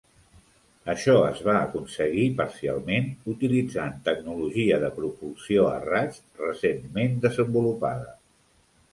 Això 0.91 1.13
es 1.25 1.41
va 1.47 1.53
aconseguir 1.65 2.23
parcialment 2.39 3.11
utilitzant 3.33 3.99
tecnologia 4.07 4.79
de 4.85 4.89
propulsió 4.95 5.67
a 5.73 5.75
raig 5.83 6.17
recentment 6.45 7.13
desenvolupada. 7.27 8.09